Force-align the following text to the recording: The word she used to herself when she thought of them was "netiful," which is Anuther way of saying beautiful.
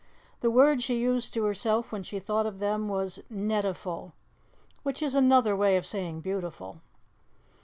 The 0.39 0.49
word 0.49 0.81
she 0.81 0.97
used 0.99 1.31
to 1.35 1.43
herself 1.43 1.91
when 1.91 2.01
she 2.01 2.19
thought 2.19 2.47
of 2.47 2.57
them 2.57 2.87
was 2.89 3.21
"netiful," 3.31 4.13
which 4.81 4.99
is 5.03 5.13
Anuther 5.15 5.55
way 5.55 5.77
of 5.77 5.85
saying 5.85 6.21
beautiful. 6.21 6.81